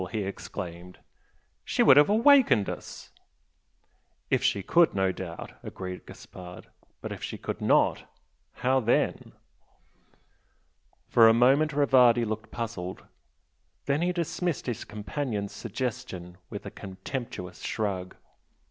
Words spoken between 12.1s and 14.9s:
looked puzzled, then he dismissed his